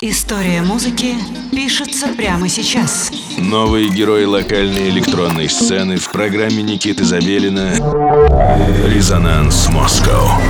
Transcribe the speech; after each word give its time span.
История 0.00 0.62
музыки 0.62 1.16
пишется 1.50 2.06
прямо 2.16 2.48
сейчас. 2.48 3.10
Новые 3.36 3.88
герои 3.88 4.26
локальной 4.26 4.90
электронной 4.90 5.48
сцены 5.48 5.96
в 5.96 6.12
программе 6.12 6.62
Никиты 6.62 7.02
Забелина 7.02 7.72
«Резонанс 8.86 9.68
Москва». 9.70 10.40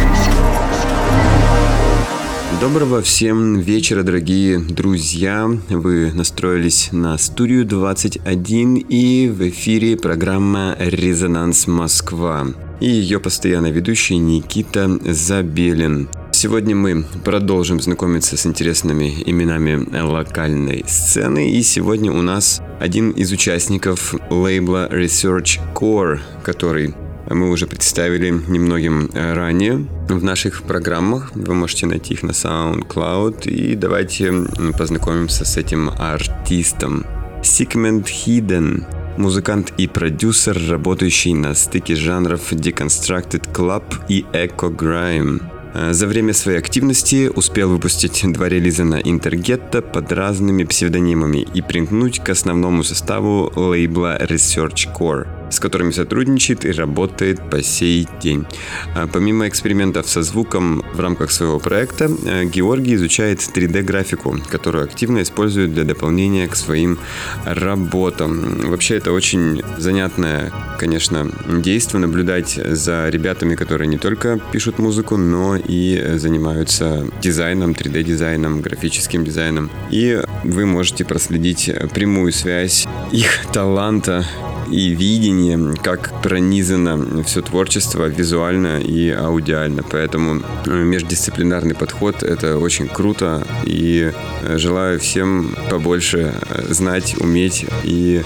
Доброго 2.61 3.01
всем 3.01 3.59
вечера, 3.59 4.03
дорогие 4.03 4.59
друзья. 4.59 5.49
Вы 5.71 6.13
настроились 6.13 6.91
на 6.93 7.17
студию 7.17 7.65
21 7.65 8.75
и 8.77 9.29
в 9.29 9.49
эфире 9.49 9.97
программа 9.97 10.77
«Резонанс 10.79 11.67
Москва» 11.67 12.49
и 12.81 12.89
ее 12.91 13.19
постоянно 13.19 13.69
ведущий 13.69 14.19
Никита 14.19 14.91
Забелин. 15.05 16.09
Сегодня 16.41 16.77
мы 16.77 17.05
продолжим 17.25 17.81
знакомиться 17.81 18.37
с 18.37 18.47
интересными 18.47 19.25
именами 19.27 19.85
локальной 20.01 20.85
сцены. 20.87 21.51
И 21.51 21.63
сегодня 21.63 22.13
у 22.13 22.23
нас 22.23 22.63
один 22.79 23.11
из 23.11 23.33
участников 23.33 24.15
лейбла 24.31 24.89
Research 24.89 25.59
Core, 25.75 26.21
который 26.45 26.95
мы 27.29 27.51
уже 27.51 27.67
представили 27.67 28.31
немногим 28.31 29.11
ранее 29.13 29.85
в 30.09 30.23
наших 30.23 30.63
программах. 30.63 31.33
Вы 31.35 31.55
можете 31.55 31.87
найти 31.87 32.15
их 32.15 32.23
на 32.23 32.31
SoundCloud. 32.31 33.49
И 33.49 33.75
давайте 33.75 34.33
познакомимся 34.79 35.45
с 35.45 35.57
этим 35.57 35.91
артистом. 35.99 37.05
Sigmund 37.43 38.05
Hidden 38.05 38.85
музыкант 39.17 39.73
и 39.77 39.89
продюсер, 39.89 40.57
работающий 40.71 41.35
на 41.35 41.55
стыке 41.55 41.97
жанров 41.97 42.53
Deconstructed 42.53 43.53
Club 43.53 43.83
и 44.09 44.25
Echo 44.33 44.73
Grime. 44.73 45.58
Э, 45.75 45.93
за 45.93 46.07
время 46.07 46.33
своей 46.33 46.59
активности 46.59 47.31
успел 47.35 47.71
выпустить 47.71 48.23
два 48.33 48.49
релиза 48.49 48.85
на 48.85 48.97
Интергетто 48.97 49.83
под 49.83 50.13
разными 50.13 50.65
псевдонимами 50.65 51.39
и 51.39 51.63
принтнуть 51.63 52.21
к 52.21 52.29
основному 52.31 52.83
составу 52.83 53.53
лейбла 53.55 54.19
Research 54.19 54.89
Core– 54.99 55.27
с 55.51 55.61
которыми 55.61 55.91
сотрудничает 55.91 56.65
и 56.65 56.73
работает 56.73 57.51
по 57.51 57.63
сей 57.63 58.09
день. 58.23 58.47
А 58.95 59.07
помимо 59.07 59.49
экспериментов 59.49 60.09
со 60.09 60.23
звуком 60.23 60.85
в 60.95 61.01
рамках 61.01 61.31
своего 61.31 61.59
проекта, 61.59 62.11
э, 62.25 62.45
Георгий 62.45 62.95
изучает 62.95 63.41
3D-графику, 63.41 64.39
которую 64.49 64.85
активно 64.85 65.23
использует 65.23 65.73
для 65.75 65.85
дополнения 65.85 66.49
к 66.49 66.57
своим 66.57 66.99
работам. 67.45 68.71
Вообще 68.71 68.97
это 68.97 69.13
очень 69.13 69.63
занятное, 69.79 70.53
конечно, 70.79 71.31
действие 71.63 72.01
наблюдать 72.01 72.59
за 72.65 73.09
ребятами, 73.09 73.55
которые 73.55 73.89
не 73.89 73.99
только 73.99 74.41
пишут 74.53 74.79
музыку, 74.79 75.17
но 75.17 75.57
и 75.57 76.15
занимаются 76.17 77.07
дизайном, 77.21 77.73
3D-дизайном, 77.73 78.61
графическим 78.61 79.25
дизайном. 79.25 79.71
И 79.91 80.21
вы 80.45 80.67
можете 80.67 81.05
проследить 81.05 81.71
прямую 81.95 82.33
связь 82.33 82.87
их 83.13 83.47
таланта 83.53 84.25
и 84.71 84.95
видение, 85.39 85.75
как 85.83 86.21
пронизано 86.23 87.23
все 87.25 87.43
творчество 87.43 88.07
визуально 88.07 88.81
и 88.81 89.11
аудиально. 89.11 89.83
Поэтому 89.83 90.43
э, 90.67 90.71
междисциплинарный 90.71 91.75
подход— 91.75 92.23
это 92.25 92.59
очень 92.59 92.89
круто. 92.89 93.47
И 93.65 94.13
э, 94.43 94.59
желаю 94.59 94.99
всем 94.99 95.57
побольше 95.71 96.35
э, 96.49 96.73
знать, 96.73 97.17
уметь 97.21 97.67
и 97.85 98.23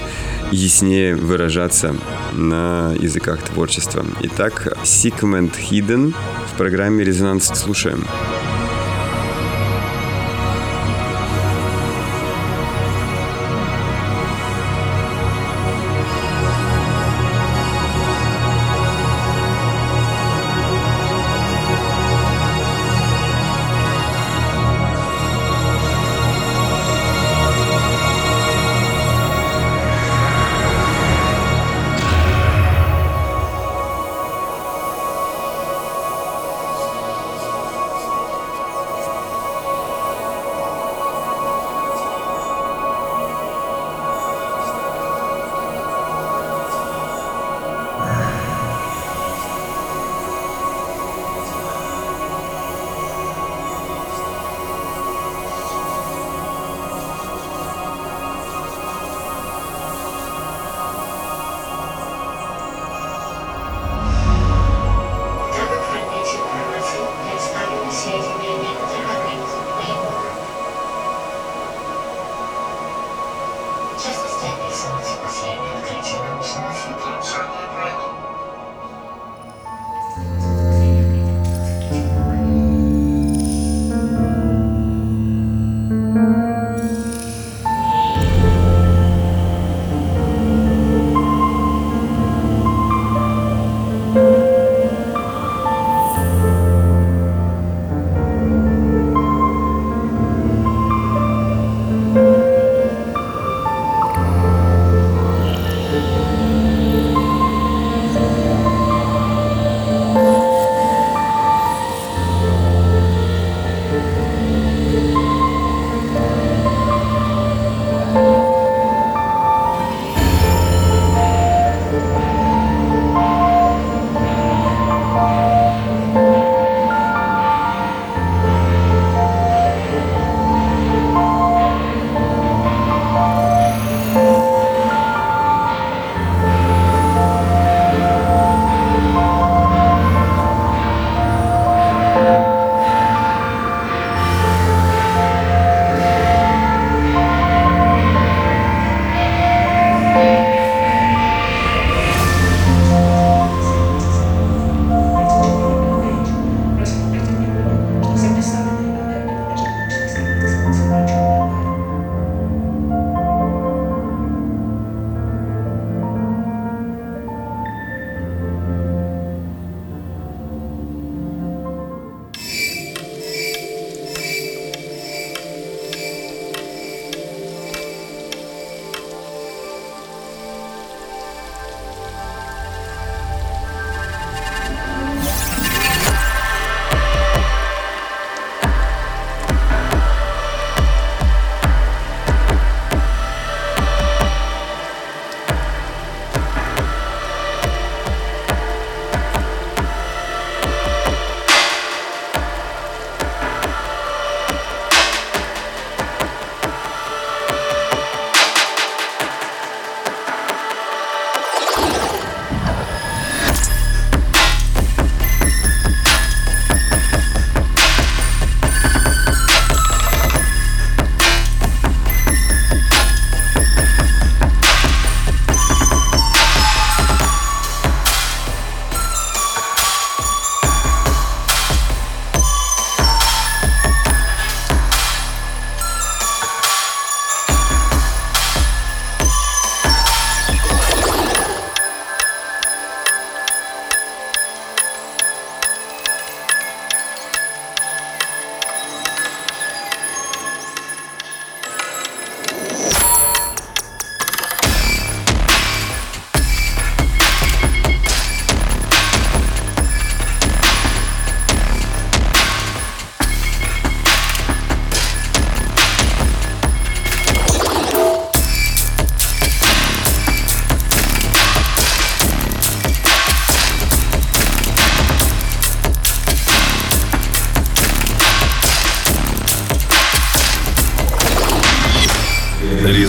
яснее 0.51 1.15
выражаться 1.15 1.95
на 2.33 2.93
языках 2.99 3.41
творчества. 3.43 4.05
Итак, 4.21 4.67
Segment 4.83 5.53
Hidden 5.57 6.13
в 6.53 6.57
программе 6.57 7.03
«Резонанс» 7.03 7.47
слушаем. 7.47 8.05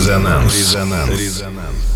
Резонанс. 0.05 0.53
Резонанс. 0.53 1.19
Резонанс. 1.19 1.94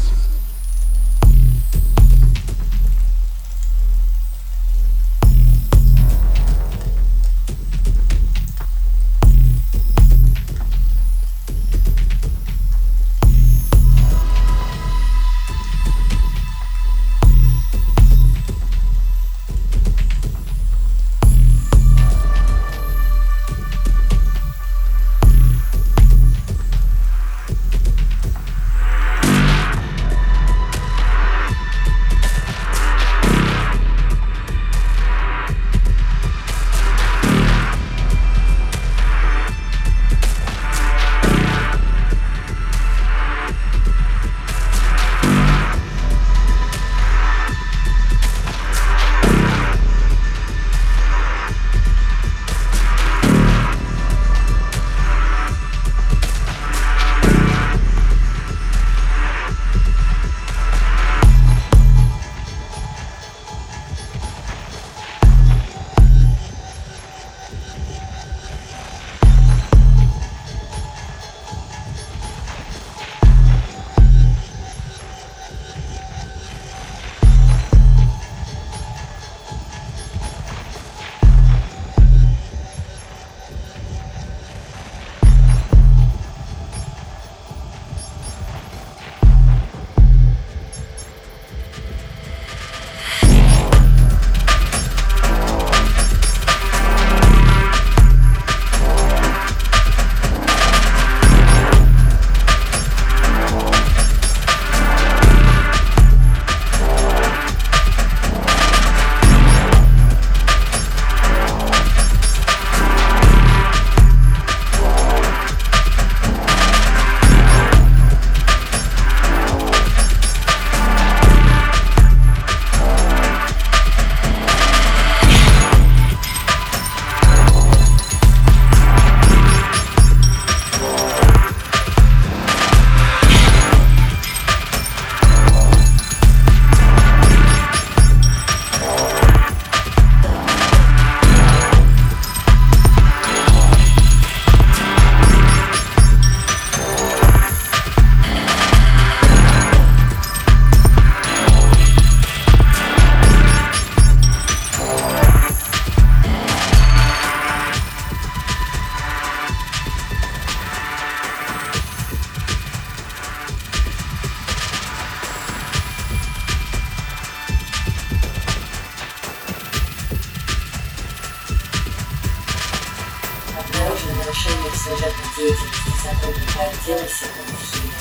делающих 176.85 177.29
мужчин. 177.51 177.91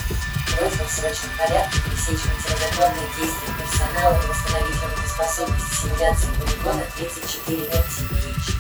Нужно 0.61 0.85
в 0.85 0.91
срочном 0.91 1.31
порядке 1.39 1.81
пресечь 1.83 2.25
незаконные 2.25 3.09
действия 3.17 3.55
персонала 3.59 4.21
и 4.21 4.27
восстановить 4.27 4.83
работоспособность 4.83 5.81
симуляции 5.81 6.29
полигона 6.41 6.85
34 6.97 7.63
МТВ. 7.65 8.58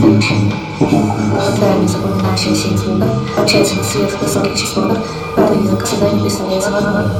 включен. 0.00 0.50
Здание 1.54 1.88
запоминающая 1.88 2.54
сеть 2.54 2.80
выбор, 2.84 3.08
общается 3.36 3.76
на 3.76 3.84
средств 3.84 4.20
высоких 4.22 4.56
частотах, 4.56 4.98
радио 5.36 5.76
к 5.76 5.86
созданию 5.86 6.22
представляется 6.22 6.70
возможным. 6.70 7.12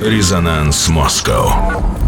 Резонанс 0.00 0.88
Москва. 0.88 2.07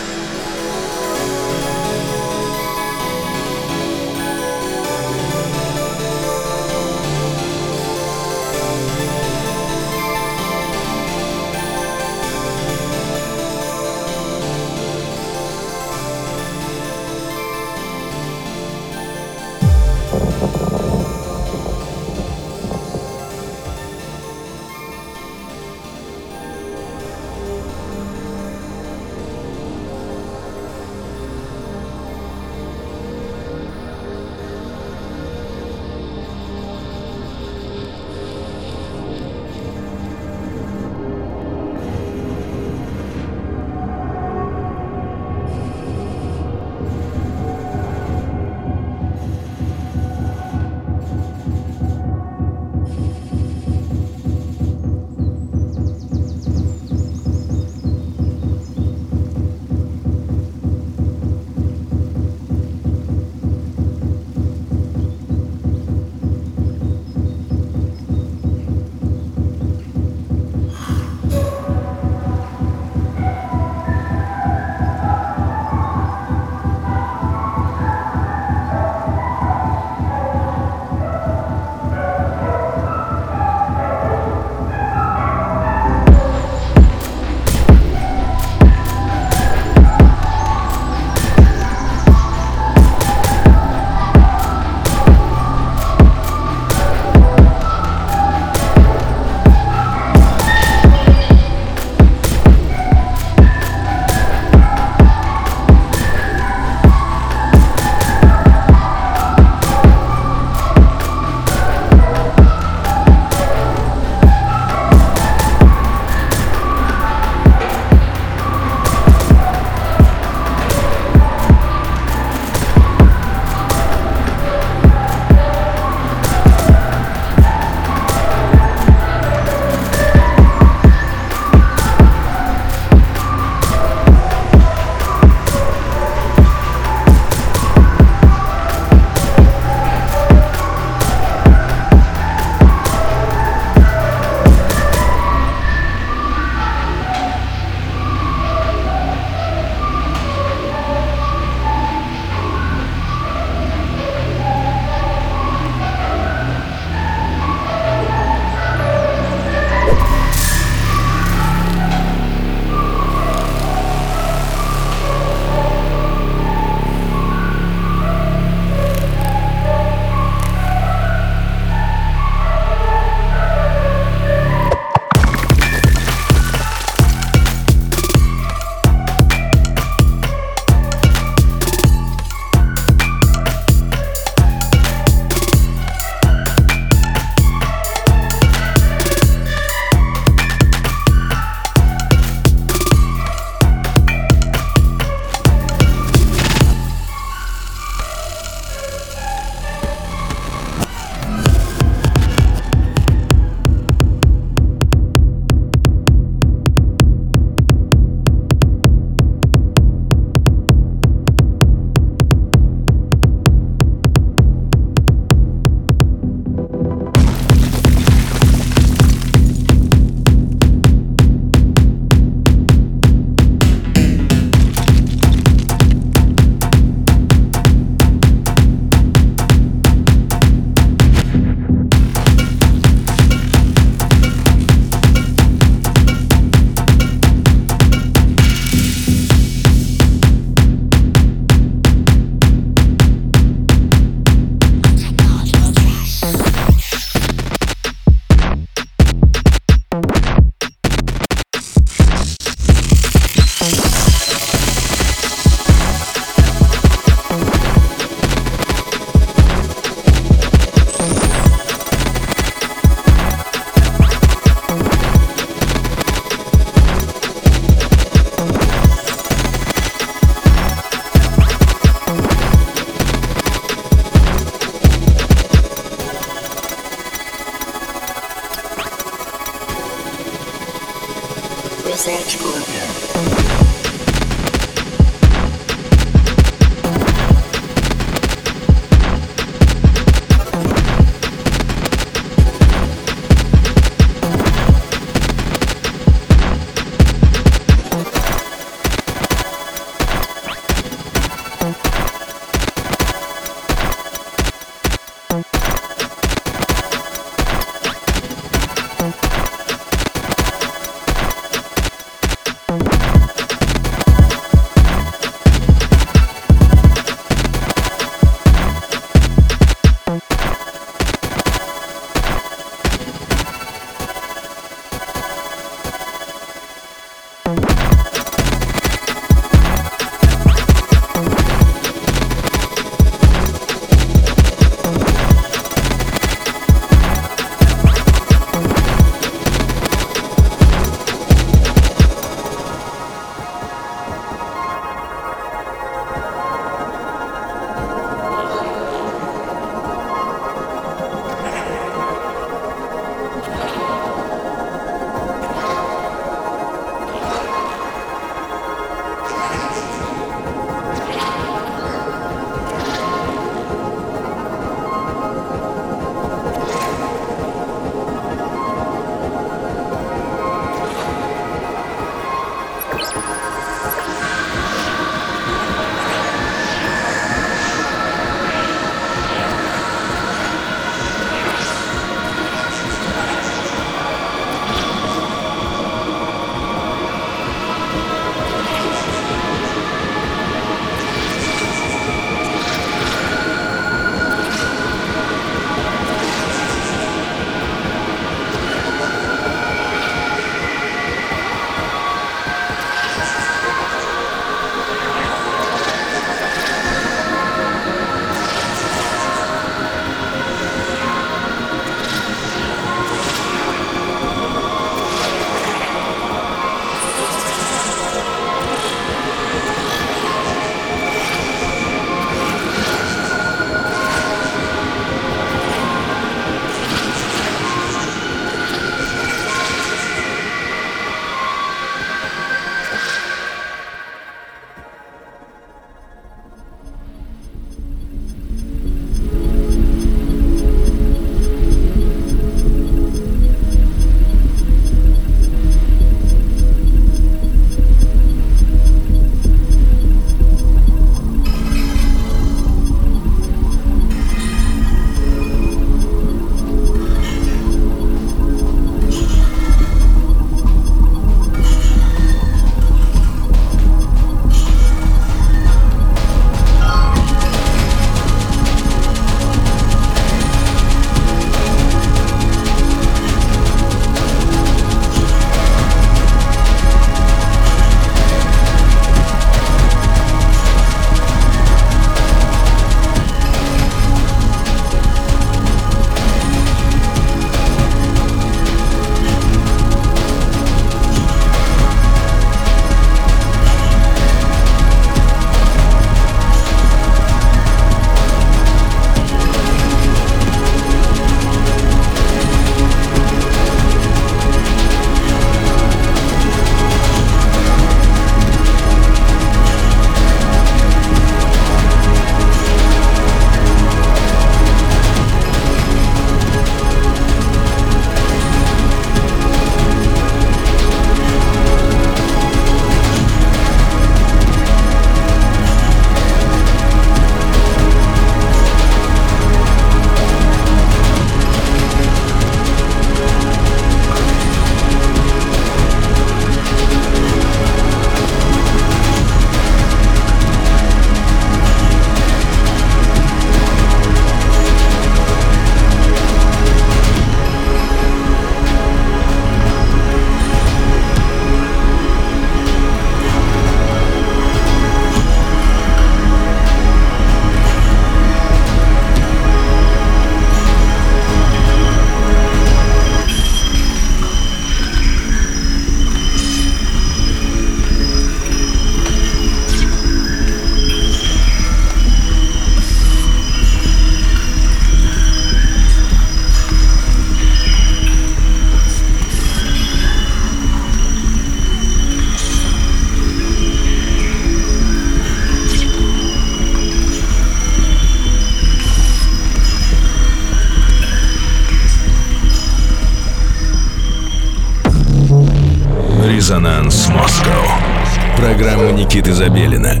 Никиты 599.21 599.33
Забелина 599.35 599.77
на 599.77 599.93
студию 599.93 600.00